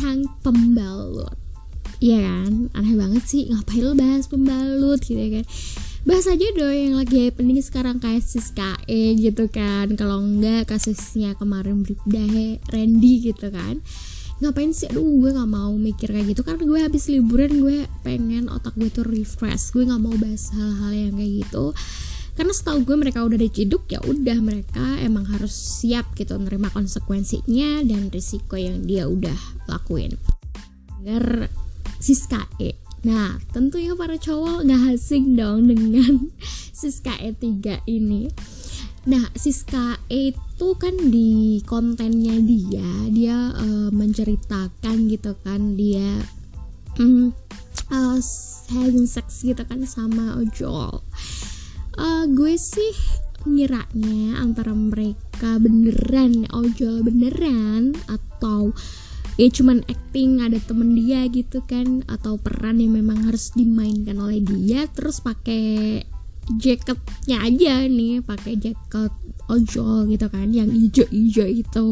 tentang 0.00 0.24
pembalut. 0.40 1.36
Iya 2.00 2.24
kan, 2.24 2.72
aneh 2.72 2.96
banget 2.96 3.20
sih 3.28 3.52
ngapain 3.52 3.84
lo 3.84 3.92
bahas 3.92 4.24
pembalut 4.32 4.96
gitu 5.04 5.20
kan? 5.20 5.44
Bahas 6.08 6.24
aja 6.24 6.48
dong 6.56 6.72
yang 6.72 6.96
lagi 6.96 7.28
happening 7.28 7.60
sekarang 7.60 8.00
kayak 8.00 8.24
Siskae 8.24 9.20
gitu 9.20 9.52
kan. 9.52 9.92
Kalau 10.00 10.24
enggak 10.24 10.72
kasusnya 10.72 11.36
kemarin 11.36 11.84
Bribda 11.84 12.24
Randy 12.72 13.28
gitu 13.28 13.52
kan. 13.52 13.84
Ngapain 14.40 14.72
sih? 14.72 14.88
Aduh 14.88 15.04
gue 15.04 15.36
nggak 15.36 15.52
mau 15.52 15.76
mikir 15.76 16.08
kayak 16.08 16.32
gitu. 16.32 16.40
Karena 16.40 16.64
gue 16.64 16.80
habis 16.80 17.04
liburan 17.12 17.60
gue 17.60 17.84
pengen 18.00 18.48
otak 18.48 18.72
gue 18.80 18.88
tuh 18.88 19.04
refresh. 19.04 19.76
Gue 19.76 19.84
nggak 19.84 20.00
mau 20.00 20.16
bahas 20.16 20.48
hal-hal 20.56 20.92
yang 20.96 21.20
kayak 21.20 21.44
gitu 21.44 21.76
karena 22.40 22.56
setahu 22.56 22.88
gue 22.88 22.96
mereka 22.96 23.20
udah 23.20 23.36
diciduk 23.36 23.84
ya 23.92 24.00
udah 24.00 24.40
mereka 24.40 24.80
emang 25.04 25.28
harus 25.28 25.52
siap 25.52 26.16
gitu 26.16 26.40
menerima 26.40 26.72
konsekuensinya 26.72 27.84
dan 27.84 28.08
risiko 28.08 28.56
yang 28.56 28.80
dia 28.88 29.04
udah 29.04 29.36
lakuin. 29.68 30.16
Agar 31.04 31.52
Siska 32.00 32.48
E. 32.56 32.80
Nah 33.04 33.36
tentunya 33.52 33.92
para 33.92 34.16
cowok 34.16 34.64
nggak 34.64 34.96
asing 34.96 35.36
dong 35.36 35.68
dengan 35.68 36.32
Siska 36.80 37.12
E3 37.20 37.84
ini. 37.84 38.32
Nah, 39.04 39.28
Siska 39.36 40.00
E 40.08 40.32
itu 40.32 40.68
kan 40.80 40.96
di 41.12 41.60
kontennya 41.64 42.36
dia, 42.40 42.88
dia 43.12 43.36
uh, 43.52 43.88
menceritakan 43.92 45.08
gitu 45.12 45.36
kan 45.40 45.76
dia 45.76 46.24
um, 47.00 47.32
uh, 47.92 48.20
having 48.72 49.04
sex 49.04 49.44
gitu 49.44 49.60
kan 49.64 49.84
sama 49.84 50.40
ojol. 50.40 51.04
Uh, 52.00 52.24
gue 52.32 52.56
sih 52.56 52.96
ngiranya 53.44 54.40
antara 54.40 54.72
mereka 54.72 55.60
beneran 55.60 56.48
ojol 56.48 57.04
beneran 57.04 57.92
atau 58.08 58.72
ya 59.36 59.48
cuman 59.48 59.84
acting 59.88 60.40
ada 60.40 60.56
temen 60.64 60.96
dia 60.96 61.28
gitu 61.28 61.60
kan 61.64 62.04
atau 62.08 62.40
peran 62.40 62.80
yang 62.80 62.96
memang 62.96 63.28
harus 63.28 63.52
dimainkan 63.56 64.16
oleh 64.16 64.40
dia 64.40 64.88
terus 64.92 65.20
pakai 65.20 66.04
jaketnya 66.56 67.44
aja 67.44 67.84
nih 67.84 68.24
pakai 68.24 68.56
jaket 68.56 69.12
ojol 69.48 70.08
gitu 70.08 70.26
kan 70.28 70.50
yang 70.52 70.72
hijau-hijau 70.72 71.48
itu 71.48 71.88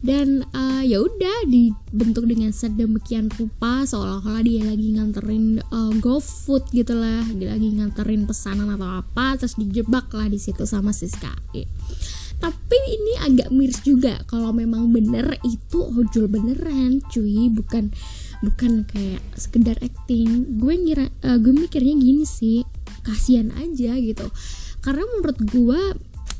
dan 0.00 0.48
uh, 0.56 0.80
ya 0.80 0.96
udah 1.04 1.44
dibentuk 1.44 2.24
dengan 2.24 2.56
sedemikian 2.56 3.28
rupa 3.36 3.84
seolah-olah 3.84 4.40
dia 4.40 4.64
lagi 4.64 4.96
nganterin 4.96 5.60
uh, 5.68 5.92
GoFood 6.00 6.72
gitu 6.72 6.96
lah. 6.96 7.20
Dia 7.36 7.52
lagi 7.52 7.68
nganterin 7.76 8.24
pesanan 8.24 8.72
atau 8.72 9.04
apa 9.04 9.36
terus 9.36 9.60
dijebak 9.60 10.08
lah 10.16 10.32
di 10.32 10.40
situ 10.40 10.64
sama 10.64 10.96
Siska 10.96 11.32
e. 11.52 11.68
tapi 12.40 12.78
ini 12.88 13.12
agak 13.20 13.52
miris 13.52 13.84
juga 13.84 14.16
kalau 14.24 14.48
memang 14.56 14.88
bener 14.88 15.36
itu 15.44 15.84
ojol 15.84 16.32
beneran 16.32 17.04
cuy. 17.12 17.52
Bukan 17.52 17.92
bukan 18.40 18.88
kayak 18.88 19.20
sekedar 19.36 19.76
acting. 19.84 20.56
Gue 20.56 20.80
ngira 20.80 21.12
uh, 21.28 21.36
gue 21.36 21.52
mikirnya 21.52 21.92
gini 22.00 22.24
sih 22.24 22.64
kasihan 23.04 23.52
aja 23.60 24.00
gitu. 24.00 24.32
Karena 24.80 25.04
menurut 25.12 25.36
gue 25.44 25.80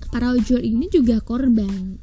para 0.08 0.32
ojol 0.32 0.64
ini 0.64 0.88
juga 0.88 1.20
korban 1.20 2.00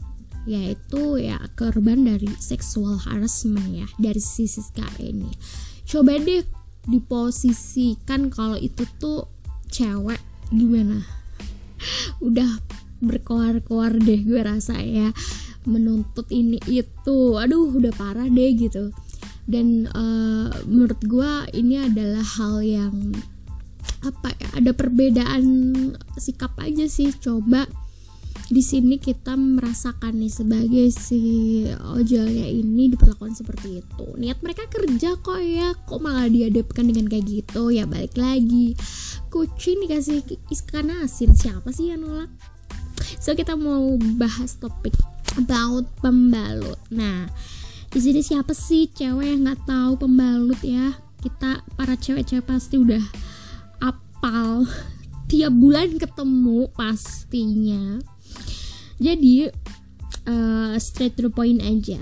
yaitu 0.48 1.20
ya 1.20 1.36
korban 1.59 2.08
dari 2.08 2.31
seksual 2.40 2.95
harassment 3.03 3.67
ya 3.76 3.88
dari 4.00 4.23
sisi 4.23 4.64
ini. 5.04 5.28
Coba 5.84 6.16
deh 6.16 6.48
diposisikan 6.88 8.31
kalau 8.31 8.56
itu 8.56 8.88
tuh 8.95 9.28
cewek 9.67 10.23
gimana? 10.48 11.04
Udah 12.26 12.48
berkoar-koar 13.04 14.00
deh 14.02 14.23
gue 14.23 14.42
rasa 14.42 14.80
ya 14.80 15.12
menuntut 15.67 16.31
ini 16.31 16.58
itu. 16.66 17.36
Aduh 17.36 17.76
udah 17.76 17.92
parah 17.94 18.32
deh 18.32 18.55
gitu. 18.55 18.95
Dan 19.44 19.86
uh, 19.92 20.50
menurut 20.64 20.98
gue 21.04 21.32
ini 21.60 21.76
adalah 21.83 22.23
hal 22.23 22.64
yang 22.64 22.95
apa 24.02 24.32
ya 24.39 24.50
ada 24.64 24.71
perbedaan 24.71 25.44
sikap 26.16 26.55
aja 26.58 26.88
sih. 26.88 27.11
Coba 27.11 27.67
di 28.47 28.63
sini 28.63 28.95
kita 28.95 29.35
merasakan 29.35 30.23
nih 30.23 30.31
sebagai 30.31 30.87
si 30.95 31.19
ojolnya 31.83 32.47
ini 32.47 32.87
diperlakukan 32.95 33.35
seperti 33.35 33.83
itu. 33.83 34.05
Niat 34.15 34.39
mereka 34.39 34.63
kerja 34.71 35.19
kok 35.19 35.43
ya 35.43 35.75
kok 35.75 35.99
malah 35.99 36.31
dihadapkan 36.31 36.87
dengan 36.87 37.11
kayak 37.11 37.27
gitu? 37.27 37.75
Ya 37.75 37.83
balik 37.83 38.15
lagi. 38.15 38.80
Kucing 39.27 39.83
dikasih 39.83 40.23
ikan 40.47 40.95
asin. 41.03 41.35
Siapa 41.35 41.75
sih 41.75 41.91
yang 41.91 42.08
nolak? 42.08 42.31
So 43.19 43.35
kita 43.35 43.59
mau 43.59 43.99
bahas 44.15 44.55
topik 44.55 44.95
about 45.35 45.91
pembalut. 45.99 46.79
Nah 46.87 47.27
di 47.91 47.99
sini 47.99 48.23
siapa 48.23 48.55
sih 48.55 48.87
cewek 48.87 49.27
yang 49.27 49.43
nggak 49.43 49.67
tahu 49.67 49.99
pembalut 49.99 50.59
ya? 50.64 50.95
Kita 51.19 51.67
para 51.75 51.99
cewek-cewek 51.99 52.47
pasti 52.47 52.79
udah 52.79 53.03
apal. 53.83 54.64
Tiap 55.27 55.52
bulan 55.52 55.99
ketemu 55.99 56.71
pastinya 56.71 57.99
jadi 58.97 59.53
uh, 60.27 60.75
straight 60.77 61.17
to 61.17 61.30
point 61.30 61.61
aja. 61.61 61.99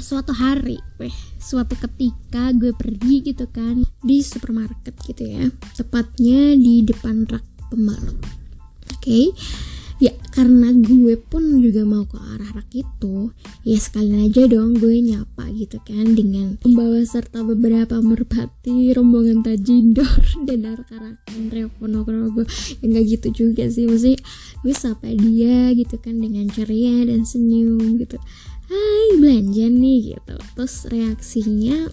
Suatu 0.00 0.32
hari 0.32 0.80
weh 0.96 1.12
suatu 1.40 1.76
ketika 1.76 2.52
gue 2.56 2.72
pergi 2.72 3.32
gitu 3.32 3.48
kan 3.48 3.84
di 4.04 4.20
supermarket 4.20 4.96
gitu 5.04 5.22
ya. 5.24 5.44
Tepatnya 5.76 6.56
di 6.56 6.84
depan 6.84 7.28
rak 7.28 7.44
pembalap. 7.72 8.16
Oke? 8.96 9.00
okay? 9.00 9.24
Ya 10.00 10.16
karena 10.32 10.72
gue 10.72 11.20
pun 11.20 11.60
juga 11.60 11.84
mau 11.84 12.08
ke 12.08 12.16
arah 12.16 12.56
rak 12.56 12.72
itu 12.72 13.36
ya 13.68 13.76
sekalian 13.76 14.32
aja 14.32 14.48
dong 14.48 14.80
gue 14.80 14.96
nyapa 14.96 15.44
gitu 15.52 15.76
kan 15.84 16.16
dengan 16.16 16.56
membawa 16.64 17.04
serta 17.04 17.44
beberapa 17.44 18.00
merpati 18.00 18.96
rombongan 18.96 19.44
tajindor 19.44 20.08
dan 20.48 20.64
rekan-rekan 20.64 21.52
reponogrogo 21.52 22.48
ya 22.80 22.84
nggak 22.88 23.04
gitu 23.12 23.28
juga 23.36 23.68
sih 23.68 23.84
mesti 23.84 24.16
gue 24.64 24.74
sapa 24.76 25.12
dia 25.12 25.72
gitu 25.76 26.00
kan 26.00 26.16
dengan 26.16 26.48
ceria 26.48 27.04
dan 27.04 27.24
senyum 27.24 28.00
gitu. 28.00 28.16
Hai 28.70 29.18
belanja 29.18 29.66
nih 29.66 30.14
gitu. 30.14 30.36
Terus 30.56 30.74
reaksinya 30.88 31.90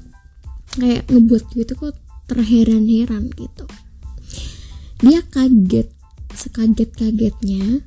kayak 0.77 1.09
ngebuat 1.09 1.43
gitu 1.57 1.73
kok 1.73 1.95
terheran-heran 2.29 3.33
gitu. 3.33 3.65
Dia 5.01 5.23
kaget 5.27 5.89
sekaget-kagetnya 6.37 7.86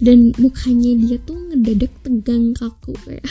dan 0.00 0.32
mukanya 0.40 0.96
dia 0.96 1.16
tuh 1.20 1.36
ngedadak 1.52 1.92
tegang 2.00 2.56
kaku 2.56 2.96
kayak 3.04 3.24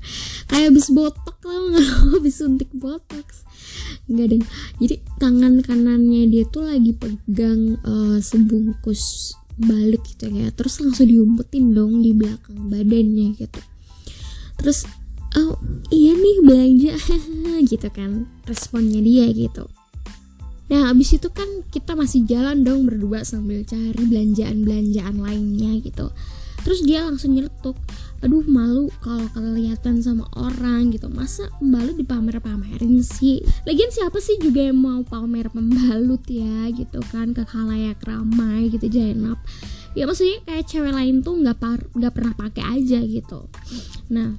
kayak 0.50 0.72
habis 0.72 0.88
botok 0.88 1.38
lah 1.44 1.84
habis 2.16 2.40
suntik 2.40 2.72
botox. 2.72 3.44
Nggak 4.08 4.26
deh 4.36 4.40
jadi 4.80 4.96
tangan 5.20 5.60
kanannya 5.64 6.28
dia 6.28 6.44
tuh 6.48 6.68
lagi 6.68 6.92
pegang 6.96 7.80
uh, 7.84 8.18
sebungkus 8.20 9.36
balik 9.54 10.02
gitu 10.02 10.26
ya 10.34 10.50
terus 10.50 10.82
langsung 10.82 11.06
diumpetin 11.06 11.70
dong 11.76 12.02
di 12.02 12.10
belakang 12.16 12.72
badannya 12.72 13.36
gitu. 13.36 13.60
Terus 14.60 14.88
oh 15.36 15.60
iya 15.92 16.16
nih 16.16 16.36
belanja. 16.42 16.94
Gitu 17.64 17.88
kan 17.96 18.28
responnya 18.44 19.00
dia 19.00 19.24
gitu 19.32 19.64
Nah 20.72 20.90
abis 20.92 21.20
itu 21.20 21.28
kan 21.28 21.46
kita 21.68 21.92
masih 21.92 22.24
jalan 22.24 22.64
dong 22.64 22.88
berdua 22.88 23.24
sambil 23.26 23.60
cari 23.64 24.02
belanjaan-belanjaan 24.04 25.16
lainnya 25.20 25.80
gitu. 25.84 26.08
Terus 26.64 26.80
dia 26.80 27.04
langsung 27.04 27.36
nyeletuk 27.36 27.76
Aduh 28.24 28.40
malu 28.48 28.88
kalau 29.04 29.28
kelihatan 29.36 30.00
sama 30.00 30.24
orang 30.32 30.88
gitu. 30.88 31.12
Masa 31.12 31.52
pembalut 31.60 31.92
dipamer-pamerin 32.00 33.04
sih? 33.04 33.44
Lagian 33.68 33.92
siapa 33.92 34.16
sih 34.16 34.40
juga 34.40 34.64
yang 34.64 34.80
mau 34.80 35.04
pamer 35.04 35.52
pembalut 35.52 36.24
ya 36.24 36.72
gitu 36.72 37.04
kan 37.12 37.36
Ke 37.36 37.44
khalayak 37.44 38.00
ramai 38.00 38.72
gitu 38.72 38.88
Jainab 38.88 39.36
Ya 39.92 40.08
maksudnya 40.08 40.42
kayak 40.42 40.66
cewek 40.66 40.90
lain 40.90 41.22
tuh 41.22 41.38
nggak 41.38 41.60
nggak 41.94 42.12
pernah 42.16 42.34
pakai 42.34 42.64
aja 42.66 42.98
gitu. 42.98 43.46
Nah 44.10 44.34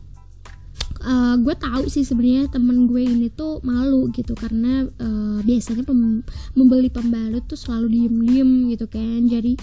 uh, 1.05 1.35
gue 1.39 1.55
tahu 1.55 1.85
sih 1.87 2.01
sebenarnya 2.01 2.49
temen 2.49 2.89
gue 2.89 3.05
ini 3.05 3.29
tuh 3.29 3.61
malu 3.61 4.09
gitu 4.11 4.33
karena 4.33 4.89
uh, 4.99 5.39
biasanya 5.45 5.85
pem 5.85 6.25
membeli 6.57 6.89
pembalut 6.89 7.45
tuh 7.45 7.57
selalu 7.57 7.93
diem-diem 7.93 8.73
gitu 8.73 8.89
kan. 8.89 9.29
Jadi 9.29 9.55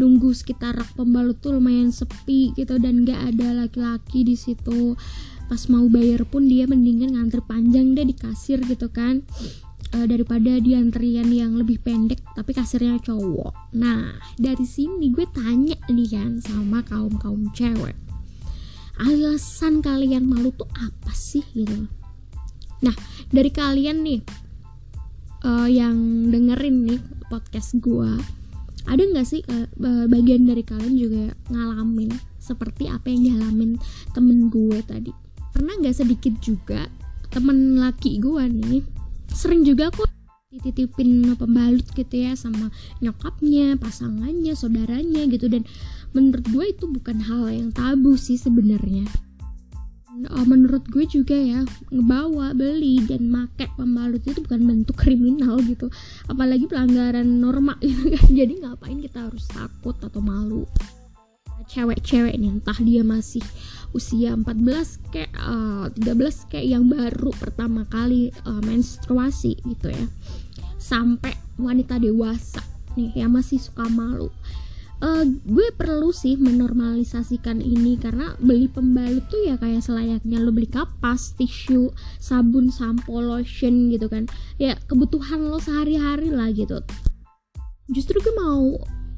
nunggu 0.00 0.32
sekitar 0.32 0.76
rak 0.76 0.96
pembalut 0.96 1.40
tuh 1.40 1.56
lumayan 1.56 1.92
sepi 1.92 2.52
gitu 2.56 2.76
dan 2.76 3.04
gak 3.04 3.36
ada 3.36 3.64
laki-laki 3.64 4.24
di 4.24 4.36
situ. 4.36 4.96
Pas 5.46 5.62
mau 5.70 5.86
bayar 5.86 6.26
pun 6.26 6.48
dia 6.48 6.66
mendingan 6.66 7.14
ngantri 7.14 7.44
panjang 7.44 7.94
deh 7.94 8.04
di 8.08 8.16
kasir 8.16 8.58
gitu 8.64 8.88
kan. 8.88 9.22
Uh, 9.94 10.02
daripada 10.02 10.58
di 10.58 10.74
antrian 10.74 11.30
yang 11.30 11.54
lebih 11.54 11.78
pendek 11.78 12.18
tapi 12.34 12.50
kasirnya 12.50 12.98
cowok. 12.98 13.76
Nah 13.78 14.18
dari 14.34 14.66
sini 14.66 15.14
gue 15.14 15.28
tanya 15.30 15.78
nih 15.86 16.08
kan 16.10 16.42
sama 16.42 16.82
kaum 16.82 17.14
kaum 17.22 17.46
cewek 17.54 18.05
alasan 19.00 19.84
kalian 19.84 20.24
malu 20.28 20.52
tuh 20.52 20.68
apa 20.76 21.12
sih 21.12 21.44
gitu 21.52 21.88
nah 22.80 22.94
dari 23.32 23.50
kalian 23.52 24.04
nih 24.04 24.20
uh, 25.44 25.68
yang 25.68 26.28
dengerin 26.32 26.86
nih 26.88 27.00
podcast 27.28 27.76
gue 27.80 28.10
ada 28.86 29.02
nggak 29.02 29.26
sih 29.26 29.42
uh, 29.50 30.06
bagian 30.06 30.46
dari 30.46 30.62
kalian 30.62 30.94
juga 30.94 31.34
ngalamin 31.50 32.14
seperti 32.46 32.86
apa 32.86 33.10
yang 33.10 33.34
dialamin 33.34 33.74
temen 34.14 34.46
gue 34.46 34.78
tadi? 34.86 35.10
Karena 35.50 35.74
nggak 35.82 35.96
sedikit 35.98 36.38
juga 36.38 36.86
temen 37.34 37.82
laki 37.82 38.22
gue 38.22 38.44
nih 38.46 38.86
sering 39.34 39.66
juga 39.66 39.90
kok 39.90 40.06
dititipin 40.54 41.34
pembalut 41.36 41.84
gitu 41.92 42.14
ya 42.14 42.38
sama 42.38 42.70
nyokapnya, 43.02 43.76
pasangannya, 43.76 44.54
saudaranya 44.54 45.26
gitu 45.28 45.50
dan 45.50 45.66
menurut 46.16 46.48
gue 46.48 46.64
itu 46.72 46.88
bukan 46.88 47.20
hal 47.20 47.52
yang 47.52 47.68
tabu 47.76 48.16
sih 48.16 48.40
sebenarnya. 48.40 49.04
Uh, 50.32 50.48
menurut 50.48 50.80
gue 50.88 51.04
juga 51.04 51.36
ya 51.36 51.60
ngebawa 51.92 52.56
beli 52.56 53.04
dan 53.04 53.28
make 53.28 53.68
pembalut 53.76 54.24
itu 54.24 54.40
bukan 54.40 54.64
bentuk 54.64 54.96
kriminal 55.04 55.60
gitu. 55.60 55.92
Apalagi 56.32 56.64
pelanggaran 56.64 57.28
norma 57.28 57.76
gitu 57.84 58.16
kan. 58.16 58.24
Jadi 58.40 58.64
ngapain 58.64 58.96
kita 59.04 59.28
harus 59.28 59.44
takut 59.52 59.92
atau 60.00 60.24
malu? 60.24 60.64
Cewek-cewek 61.68 62.32
nih 62.40 62.48
entah 62.56 62.78
dia 62.80 63.04
masih 63.04 63.44
usia 63.92 64.32
14 64.32 65.12
kayak 65.12 65.32
uh, 65.36 65.92
13 65.92 66.48
kayak 66.48 66.64
yang 66.64 66.88
baru 66.88 67.34
pertama 67.36 67.84
kali 67.92 68.32
uh, 68.48 68.62
menstruasi 68.64 69.60
gitu 69.68 69.92
ya. 69.92 70.06
Sampai 70.80 71.36
wanita 71.60 72.00
dewasa 72.00 72.64
nih 72.96 73.12
yang 73.20 73.36
masih 73.36 73.60
suka 73.60 73.84
malu 73.92 74.32
uh, 75.02 75.24
gue 75.24 75.68
perlu 75.76 76.12
sih 76.14 76.38
menormalisasikan 76.40 77.60
ini 77.60 78.00
karena 78.00 78.32
beli 78.40 78.70
pembalut 78.70 79.24
tuh 79.28 79.42
ya 79.44 79.60
kayak 79.60 79.84
selayaknya. 79.84 80.40
Lo 80.40 80.52
beli 80.52 80.68
kapas, 80.70 81.36
tisu, 81.36 81.92
sabun, 82.20 82.72
sampo, 82.72 83.20
lotion 83.20 83.92
gitu 83.92 84.08
kan. 84.08 84.30
Ya 84.56 84.78
kebutuhan 84.88 85.48
lo 85.48 85.60
sehari-hari 85.60 86.32
lah 86.32 86.48
gitu. 86.52 86.80
Justru 87.92 88.18
gue 88.22 88.34
mau 88.36 88.76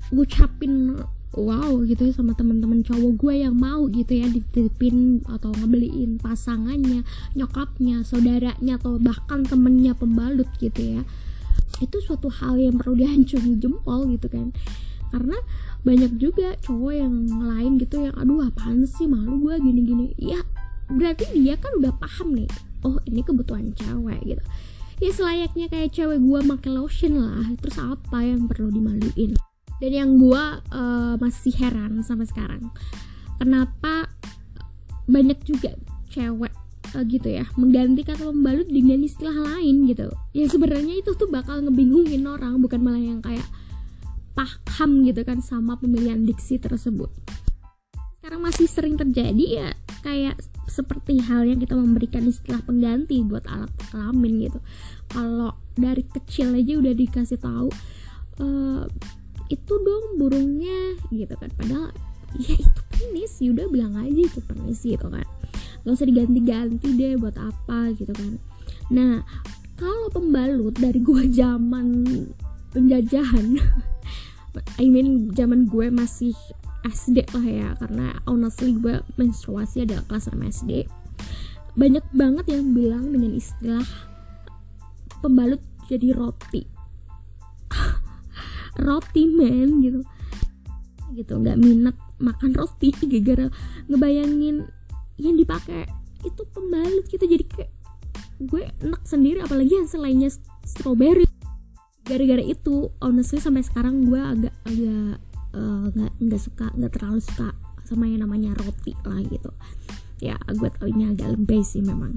ngucapin 0.09 0.97
wow 1.37 1.85
gitu 1.85 2.09
ya 2.09 2.13
sama 2.17 2.33
teman-teman 2.33 2.81
cowok 2.81 3.13
gue 3.21 3.35
yang 3.45 3.53
mau 3.53 3.85
gitu 3.93 4.17
ya 4.17 4.33
dititipin 4.33 5.21
atau 5.29 5.53
ngebeliin 5.53 6.17
pasangannya 6.17 7.05
nyokapnya 7.37 8.01
saudaranya 8.01 8.81
atau 8.81 8.97
bahkan 8.97 9.45
temennya 9.45 9.93
pembalut 9.95 10.49
gitu 10.59 11.01
ya. 11.01 11.03
Itu 11.79 12.01
suatu 12.03 12.33
hal 12.33 12.59
yang 12.59 12.81
perlu 12.81 12.97
dihancuri 12.97 13.61
jempol 13.61 14.09
gitu 14.09 14.27
kan 14.33 14.51
karena 15.09 15.39
banyak 15.83 16.13
juga 16.21 16.55
cowok 16.65 16.93
yang 16.95 17.15
lain 17.29 17.81
gitu 17.81 18.09
yang 18.09 18.15
aduh 18.17 18.49
apaan 18.49 18.85
sih? 18.85 19.09
Malu 19.09 19.41
gue 19.43 19.55
gini-gini. 19.61 20.13
Ya 20.19 20.41
berarti 20.89 21.29
dia 21.37 21.61
kan 21.61 21.77
udah 21.77 21.93
paham 22.01 22.33
nih 22.33 22.49
oh 22.87 22.97
ini 23.05 23.21
kebutuhan 23.25 23.73
cewek 23.77 24.21
gitu. 24.25 24.43
Ya 24.99 25.11
selayaknya 25.15 25.67
kayak 25.71 25.95
cewek 25.95 26.19
gue 26.19 26.41
pakai 26.57 26.71
lotion 26.75 27.23
lah 27.23 27.47
terus 27.63 27.79
apa 27.79 28.19
yang 28.25 28.51
perlu 28.51 28.71
dimaluin? 28.73 29.39
Dan 29.79 29.93
yang 29.95 30.11
gue 30.19 30.45
uh, 30.75 31.15
masih 31.23 31.55
heran 31.55 32.03
sampai 32.03 32.27
sekarang 32.27 32.67
kenapa 33.39 34.11
banyak 35.07 35.39
juga 35.47 35.73
cewek 36.11 36.51
uh, 36.93 37.05
gitu 37.07 37.29
ya 37.31 37.47
mengganti 37.55 38.03
kata 38.05 38.29
membalut 38.29 38.69
dengan 38.69 39.01
istilah 39.01 39.35
lain 39.35 39.87
gitu. 39.89 40.11
Ya 40.35 40.51
sebenarnya 40.51 41.01
itu 41.01 41.15
tuh 41.17 41.31
bakal 41.31 41.65
ngebingungin 41.65 42.27
orang 42.27 42.59
bukan 42.59 42.83
malah 42.83 43.01
yang 43.01 43.21
kayak 43.23 43.45
paham 44.39 45.03
gitu 45.03 45.27
kan 45.27 45.43
sama 45.43 45.75
pemilihan 45.75 46.23
diksi 46.23 46.63
tersebut. 46.63 47.11
Sekarang 48.23 48.47
masih 48.47 48.71
sering 48.71 48.95
terjadi 48.95 49.45
ya 49.51 49.69
kayak 50.07 50.39
seperti 50.71 51.19
hal 51.27 51.43
yang 51.43 51.59
kita 51.59 51.75
memberikan 51.75 52.23
istilah 52.31 52.63
pengganti 52.63 53.19
buat 53.27 53.43
alat 53.51 53.73
kelamin 53.91 54.47
gitu. 54.47 54.63
Kalau 55.11 55.59
dari 55.75 56.07
kecil 56.07 56.55
aja 56.55 56.79
udah 56.79 56.95
dikasih 56.95 57.39
tahu 57.43 57.69
uh, 58.39 58.87
itu 59.51 59.75
dong 59.83 60.23
burungnya 60.23 61.03
gitu 61.11 61.35
kan. 61.35 61.51
Padahal 61.59 61.91
ya 62.39 62.55
itu 62.55 62.81
penis. 62.95 63.33
Ya 63.43 63.51
udah 63.51 63.67
bilang 63.67 63.99
aja 63.99 64.23
itu 64.23 64.39
penis 64.47 64.87
gitu 64.87 65.09
kan. 65.11 65.27
Gak 65.83 65.95
usah 65.99 66.07
diganti-ganti 66.07 66.95
deh 66.95 67.19
buat 67.19 67.35
apa 67.35 67.91
gitu 67.99 68.15
kan. 68.15 68.39
Nah 68.95 69.27
kalau 69.75 70.11
pembalut 70.15 70.79
dari 70.79 71.03
gue 71.03 71.27
zaman 71.35 72.07
penjajahan 72.71 73.57
I 74.79 74.87
mean 74.91 75.33
zaman 75.35 75.67
gue 75.67 75.91
masih 75.91 76.35
SD 76.87 77.27
lah 77.35 77.47
ya 77.47 77.69
karena 77.79 78.19
honestly 78.25 78.75
gue 78.79 79.03
menstruasi 79.19 79.85
adalah 79.85 80.07
kelas 80.07 80.31
6 80.31 80.39
SD 80.63 80.73
banyak 81.79 82.03
banget 82.11 82.59
yang 82.59 82.75
bilang 82.75 83.15
dengan 83.15 83.39
istilah 83.39 83.87
pembalut 85.23 85.63
jadi 85.87 86.11
roti. 86.11 86.67
Roti 88.83 89.23
men 89.31 89.79
gitu. 89.83 90.01
Gitu 91.15 91.33
nggak 91.39 91.55
minat 91.55 91.95
makan 92.19 92.59
roti 92.59 92.91
gara-gara 92.99 93.47
ngebayangin 93.87 94.67
yang 95.23 95.35
dipakai 95.39 95.87
itu 96.27 96.43
pembalut 96.51 97.07
gitu. 97.07 97.23
Jadi 97.23 97.45
kayak 97.47 97.71
gue 98.43 98.63
enak 98.83 99.03
sendiri 99.07 99.39
apalagi 99.43 99.79
yang 99.79 99.87
selainnya 99.87 100.31
strawberry 100.67 101.31
gara-gara 102.09 102.41
itu 102.41 102.89
honestly 103.05 103.37
sampai 103.37 103.61
sekarang 103.61 104.09
gue 104.09 104.17
agak 104.17 104.55
agak 104.65 105.21
eh, 105.53 105.85
nggak 105.93 106.13
uh, 106.17 106.21
nggak 106.25 106.41
suka 106.41 106.67
nggak 106.73 106.93
terlalu 106.97 107.21
suka 107.21 107.53
sama 107.85 108.09
yang 108.09 108.25
namanya 108.25 108.57
roti 108.57 108.97
lah 109.05 109.21
gitu. 109.29 109.53
Ya 110.25 110.41
gue 110.49 110.69
tau 110.73 110.89
ini 110.89 111.13
agak 111.13 111.37
lebih 111.37 111.61
sih 111.61 111.85
memang. 111.85 112.17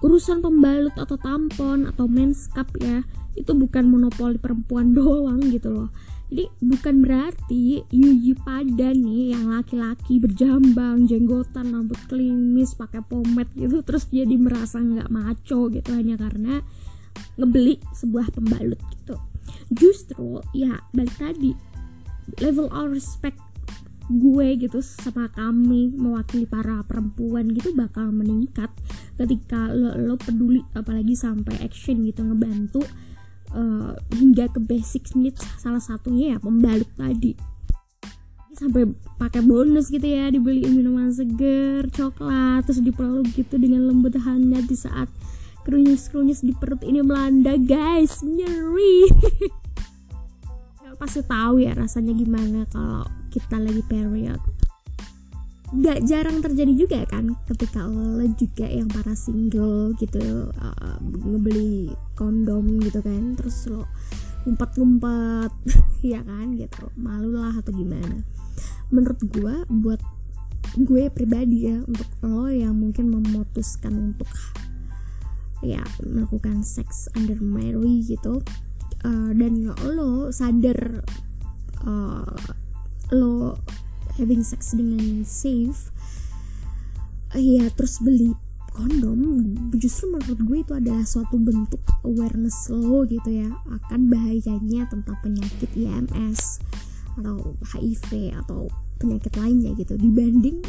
Urusan 0.00 0.40
pembalut 0.40 0.94
atau 0.96 1.20
tampon 1.20 1.84
atau 1.84 2.08
mens 2.08 2.48
cup 2.48 2.72
ya 2.80 3.04
itu 3.36 3.52
bukan 3.52 3.84
monopoli 3.84 4.40
perempuan 4.40 4.92
doang 4.96 5.44
gitu 5.52 5.68
loh. 5.68 5.92
Jadi 6.28 6.44
bukan 6.60 7.00
berarti 7.00 7.88
Yuji 7.88 8.36
pada 8.44 8.92
nih 8.92 9.32
yang 9.32 9.48
laki-laki 9.48 10.20
berjambang 10.20 11.08
jenggotan 11.08 11.72
rambut 11.72 11.96
klimis 12.04 12.76
pakai 12.76 13.00
pomade 13.00 13.48
gitu 13.56 13.80
terus 13.80 14.12
jadi 14.12 14.36
merasa 14.36 14.76
nggak 14.76 15.08
maco 15.08 15.72
gitu 15.72 15.88
hanya 15.96 16.20
karena 16.20 16.60
ngebeli 17.36 17.80
sebuah 17.94 18.32
pembalut 18.34 18.80
gitu. 18.94 19.16
Justru 19.72 20.42
ya 20.56 20.80
balik 20.92 21.14
tadi 21.16 21.52
level 22.40 22.68
of 22.68 22.92
respect 22.92 23.40
gue 24.08 24.56
gitu 24.56 24.80
sama 24.80 25.28
kami 25.36 25.92
mewakili 25.92 26.48
para 26.48 26.80
perempuan 26.88 27.52
gitu 27.52 27.76
bakal 27.76 28.08
meningkat 28.08 28.72
ketika 29.20 29.68
lo, 29.68 29.92
lo 30.00 30.16
peduli 30.16 30.64
apalagi 30.72 31.12
sampai 31.12 31.60
action 31.60 32.08
gitu 32.08 32.24
ngebantu 32.24 32.80
uh, 33.52 33.92
hingga 34.16 34.48
ke 34.48 34.64
basic 34.64 35.12
needs 35.12 35.44
salah 35.60 35.80
satunya 35.80 36.36
ya 36.36 36.38
pembalut 36.40 36.88
tadi. 36.96 37.36
Sampai 38.56 38.90
pakai 39.20 39.44
bonus 39.44 39.86
gitu 39.92 40.02
ya 40.02 40.32
dibeliin 40.32 40.72
minuman 40.72 41.12
seger 41.12 41.86
coklat 41.92 42.64
terus 42.66 42.82
dipeluk 42.82 43.28
gitu 43.36 43.54
dengan 43.60 43.86
lembut 43.86 44.18
hangat 44.18 44.66
di 44.66 44.74
saat 44.74 45.06
kerunyes-kerunyes 45.68 46.40
di 46.40 46.56
perut 46.56 46.80
ini 46.80 47.04
melanda 47.04 47.52
guys. 47.60 48.24
Nyeri. 48.24 49.12
Pasti 50.96 51.20
tahu 51.20 51.60
ya 51.60 51.76
rasanya 51.76 52.16
gimana 52.16 52.64
kalau 52.72 53.04
kita 53.28 53.60
lagi 53.60 53.84
period. 53.84 54.40
Gak 55.68 56.08
jarang 56.08 56.40
terjadi 56.40 56.72
juga 56.72 57.04
kan 57.04 57.36
ketika 57.44 57.84
lo 57.84 58.24
juga 58.32 58.64
yang 58.64 58.88
para 58.88 59.12
single 59.12 59.92
gitu 60.00 60.48
uh, 60.48 60.96
ngebeli 61.04 61.92
kondom 62.16 62.80
gitu 62.80 63.04
kan 63.04 63.36
terus 63.36 63.68
lo 63.68 63.84
ngumpet-ngumpet 64.48 65.52
ya 66.16 66.24
kan 66.24 66.56
gitu. 66.56 66.88
Malu 66.96 67.36
lah 67.36 67.52
atau 67.52 67.76
gimana. 67.76 68.24
Menurut 68.88 69.20
gue 69.20 69.54
buat 69.68 70.00
gue 70.80 71.12
pribadi 71.12 71.68
ya 71.68 71.84
untuk 71.84 72.08
lo 72.24 72.48
yang 72.48 72.72
mungkin 72.72 73.12
memutuskan 73.12 74.16
untuk 74.16 74.32
ya 75.64 75.82
melakukan 76.04 76.62
seks 76.62 77.10
under 77.16 77.38
marry 77.40 78.04
gitu. 78.04 78.42
Uh, 79.06 79.30
dan 79.30 79.70
lo 79.94 80.34
sadar 80.34 81.06
uh, 81.86 82.34
lo 83.14 83.54
having 84.18 84.42
sex 84.42 84.74
dengan 84.74 85.22
safe 85.22 85.94
uh, 87.30 87.38
ya 87.38 87.70
terus 87.78 88.02
beli 88.02 88.34
kondom 88.74 89.54
justru 89.74 90.10
menurut 90.10 90.38
gue 90.42 90.58
itu 90.62 90.72
adalah 90.74 91.02
suatu 91.02 91.34
bentuk 91.38 91.82
awareness 92.06 92.70
lo 92.70 93.06
gitu 93.06 93.26
ya 93.26 93.50
akan 93.70 94.10
bahayanya 94.10 94.86
tentang 94.86 95.18
penyakit 95.22 95.70
IMS 95.74 96.62
atau 97.18 97.58
HIV 97.74 98.38
atau 98.46 98.70
penyakit 99.02 99.34
lainnya 99.34 99.74
gitu. 99.74 99.98
Dibanding 99.98 100.62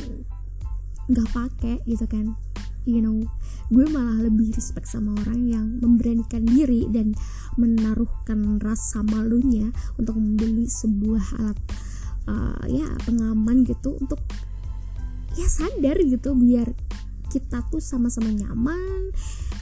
nggak 1.09 1.29
pakai 1.33 1.81
gitu 1.89 2.05
kan 2.05 2.37
you 2.85 3.01
know 3.01 3.25
gue 3.69 3.85
malah 3.89 4.25
lebih 4.25 4.49
respect 4.57 4.89
sama 4.89 5.13
orang 5.25 5.45
yang 5.45 5.65
memberanikan 5.77 6.41
diri 6.45 6.89
dan 6.89 7.13
menaruhkan 7.55 8.57
rasa 8.57 9.05
malunya 9.05 9.69
untuk 10.01 10.17
membeli 10.17 10.65
sebuah 10.65 11.25
alat 11.37 11.59
uh, 12.25 12.63
ya 12.65 12.89
pengaman 13.05 13.61
gitu 13.65 13.97
untuk 14.01 14.19
ya 15.37 15.45
sadar 15.45 16.01
gitu 16.01 16.33
biar 16.33 16.73
kita 17.29 17.61
tuh 17.69 17.77
sama-sama 17.77 18.33
nyaman 18.33 19.13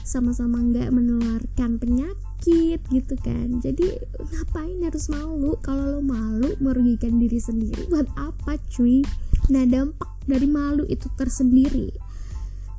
sama-sama 0.08 0.56
nggak 0.64 0.88
menularkan 0.88 1.76
penyakit 1.76 2.80
gitu 2.88 3.14
kan. 3.20 3.60
Jadi 3.60 3.92
ngapain 4.16 4.80
harus 4.80 5.12
malu 5.12 5.52
kalau 5.60 5.84
lo 5.84 6.00
malu 6.00 6.56
merugikan 6.64 7.20
diri 7.20 7.36
sendiri? 7.36 7.84
Buat 7.92 8.08
apa 8.16 8.56
cuy? 8.72 9.04
Nah 9.52 9.68
dampak 9.68 10.08
dari 10.24 10.48
malu 10.48 10.88
itu 10.88 11.12
tersendiri. 11.12 11.92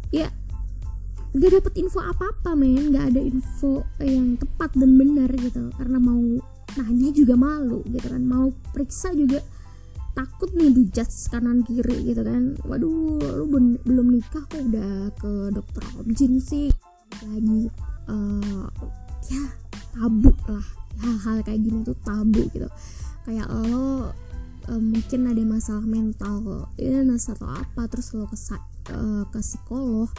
Ya 0.10 0.34
gak 1.36 1.52
dapet 1.62 1.74
info 1.78 2.00
apa-apa 2.02 2.58
men. 2.58 2.94
Gak 2.94 3.14
ada 3.14 3.22
info 3.22 3.86
yang 4.02 4.38
tepat 4.40 4.74
dan 4.74 4.98
benar 4.98 5.30
gitu. 5.38 5.70
Karena 5.78 5.98
mau 6.02 6.22
nanya 6.78 7.10
juga 7.14 7.36
malu 7.38 7.86
gitu 7.90 8.08
kan. 8.10 8.24
Mau 8.26 8.50
periksa 8.74 9.14
juga 9.14 9.42
takut 10.18 10.52
nih 10.52 10.74
dijudge 10.74 11.30
kanan 11.30 11.62
kiri 11.64 12.12
gitu 12.14 12.22
kan. 12.26 12.58
Waduh 12.66 13.46
lu 13.46 13.78
belum 13.86 14.08
nikah 14.10 14.44
kok 14.50 14.62
udah 14.62 15.14
ke 15.16 15.32
dokter 15.54 15.84
objin 16.02 16.42
sih. 16.42 16.74
Lagi 17.26 17.70
uh, 18.10 18.66
ya 19.30 19.44
tabu 19.94 20.34
lah. 20.50 20.66
Hal-hal 21.00 21.46
kayak 21.48 21.62
gini 21.64 21.80
tuh 21.86 21.96
tabu 22.04 22.44
gitu. 22.52 22.68
Kayak 23.24 23.48
lo 23.48 24.10
uh, 24.70 24.82
mungkin 24.82 25.30
ada 25.30 25.42
masalah 25.46 25.86
mental 25.86 26.70
illness 26.78 27.30
atau 27.32 27.50
apa 27.50 27.90
terus 27.90 28.14
lo 28.14 28.30
ke 28.30 28.38
uh, 28.94 29.24
ke 29.30 29.40
psikolog 29.40 30.10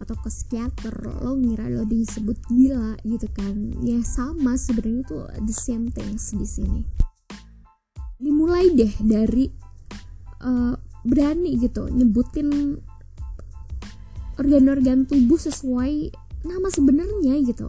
atau 0.00 0.16
ke 0.16 0.32
psikiater 0.32 0.96
lo 1.20 1.36
ngira 1.36 1.68
lo 1.68 1.84
disebut 1.84 2.40
gila 2.48 2.96
gitu 3.04 3.28
kan. 3.36 3.76
Ya 3.84 4.00
sama 4.00 4.56
sebenarnya 4.56 5.04
tuh 5.04 5.24
the 5.44 5.52
same 5.52 5.92
things 5.92 6.32
di 6.32 6.48
sini. 6.48 6.80
Dimulai 8.16 8.72
deh 8.72 8.92
dari 9.00 9.48
uh, 10.44 10.74
berani 11.04 11.56
gitu 11.60 11.88
nyebutin 11.88 12.80
organ-organ 14.40 15.04
tubuh 15.04 15.36
sesuai 15.36 16.12
nama 16.48 16.68
sebenarnya 16.72 17.36
gitu. 17.44 17.68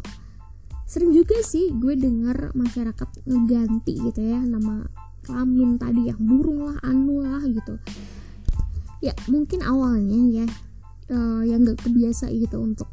Sering 0.88 1.12
juga 1.12 1.40
sih 1.44 1.72
gue 1.76 1.96
denger 1.96 2.56
masyarakat 2.56 3.28
ngeganti 3.28 3.96
gitu 4.00 4.20
ya 4.24 4.40
nama 4.40 4.88
kelamin 5.24 5.80
tadi 5.80 6.12
yang 6.12 6.20
burung 6.20 6.68
lah 6.68 6.80
anu 6.84 7.24
lah 7.24 7.44
gitu. 7.48 7.76
Ya 9.04 9.16
mungkin 9.28 9.64
awalnya 9.64 10.44
ya 10.44 10.48
uh, 11.12 11.44
yang 11.46 11.68
gak 11.68 11.84
kebiasa 11.84 12.32
gitu 12.32 12.58
untuk 12.63 12.89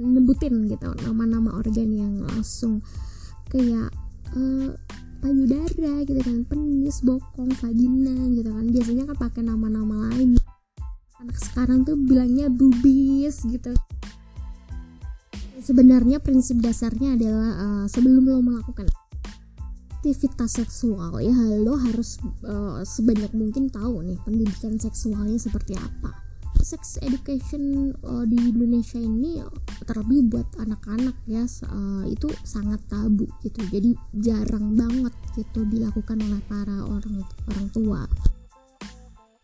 nyebutin 0.00 0.64
gitu 0.64 0.96
nama-nama 1.04 1.60
organ 1.60 1.92
yang 1.92 2.24
langsung 2.24 2.80
kayak 3.52 3.92
uh, 4.32 4.72
payudara 5.20 6.00
gitu 6.08 6.20
kan 6.24 6.48
penis 6.48 7.04
bokong 7.04 7.52
vagina 7.60 8.16
gitu 8.32 8.50
kan. 8.50 8.66
Biasanya 8.72 9.04
kan 9.12 9.16
pakai 9.20 9.42
nama-nama 9.44 10.08
lain. 10.10 10.40
Anak 11.20 11.36
sekarang 11.36 11.84
tuh 11.84 12.00
bilangnya 12.00 12.48
bubis 12.48 13.44
gitu. 13.44 13.76
Sebenarnya 15.60 16.24
prinsip 16.24 16.64
dasarnya 16.64 17.20
adalah 17.20 17.50
uh, 17.60 17.86
sebelum 17.86 18.24
lo 18.24 18.40
melakukan 18.40 18.88
aktivitas 20.00 20.56
seksual 20.64 21.20
ya 21.20 21.36
lo 21.60 21.76
harus 21.76 22.16
uh, 22.48 22.80
sebanyak 22.80 23.36
mungkin 23.36 23.68
tahu 23.68 24.00
nih 24.00 24.16
pendidikan 24.24 24.80
seksualnya 24.80 25.36
seperti 25.36 25.76
apa 25.76 26.29
sex 26.60 27.00
education 27.00 27.96
uh, 28.04 28.24
di 28.28 28.36
Indonesia 28.52 29.00
ini 29.00 29.40
terlebih 29.88 30.28
buat 30.30 30.48
anak-anak 30.60 31.16
ya 31.24 31.44
uh, 31.66 32.04
itu 32.06 32.28
sangat 32.44 32.78
tabu 32.86 33.26
gitu. 33.40 33.60
Jadi 33.72 33.96
jarang 34.20 34.76
banget 34.76 35.12
gitu 35.34 35.64
dilakukan 35.66 36.20
oleh 36.20 36.42
para 36.46 36.76
orang 36.84 37.24
orang 37.50 37.66
tua. 37.72 38.02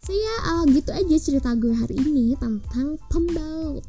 So 0.06 0.14
uh, 0.14 0.62
gitu 0.70 0.94
aja 0.94 1.16
cerita 1.18 1.50
gue 1.58 1.74
hari 1.74 1.98
ini 1.98 2.38
tentang 2.38 3.00
pembalut. 3.10 3.82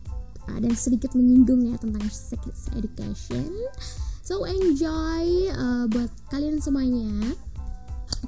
Uh, 0.47 0.57
dan 0.63 0.73
sedikit 0.79 1.11
menyinggung 1.11 1.67
ya 1.67 1.75
tentang 1.77 2.07
sex 2.07 2.71
education. 2.73 3.51
So 4.23 4.47
enjoy 4.47 5.51
uh, 5.53 5.85
buat 5.91 6.09
kalian 6.31 6.63
semuanya. 6.63 7.35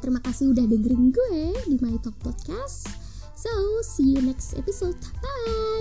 Terima 0.04 0.22
kasih 0.22 0.54
udah 0.54 0.68
dengerin 0.70 1.10
gue 1.10 1.44
di 1.66 1.76
My 1.82 1.98
Talk 2.04 2.16
Podcast 2.22 2.99
So, 3.40 3.82
see 3.82 4.04
you 4.04 4.22
next 4.22 4.58
episode. 4.58 5.00
Bye! 5.24 5.79